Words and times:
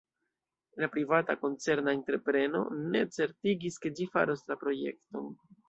La 0.83 0.87
privata 0.95 1.35
koncerna 1.43 1.93
entrepreno 1.97 2.63
ne 2.95 3.05
certigis, 3.19 3.79
ke 3.85 3.93
ĝi 4.01 4.09
faros 4.17 4.43
la 4.51 4.59
projekton. 4.67 5.33